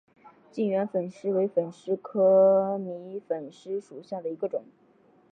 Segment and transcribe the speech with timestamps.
[0.49, 4.63] 近圆粉虱为粉虱科迷粉虱属下的一个种。